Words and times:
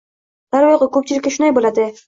Darvoqe, 0.55 0.89
koʻpchilikda 0.97 1.37
shunday 1.37 1.57
boʻladi. 1.61 1.91